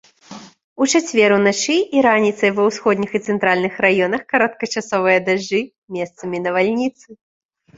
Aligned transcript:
У 0.83 0.85
чацвер 0.93 1.33
уначы 1.35 1.75
і 1.97 2.03
раніцай 2.07 2.53
ва 2.55 2.63
ўсходніх 2.69 3.11
і 3.19 3.21
цэнтральных 3.33 3.73
раёнах 3.87 4.21
кароткачасовыя 4.35 5.19
дажджы, 5.29 5.61
месцамі 5.99 6.37
навальніцы. 6.49 7.07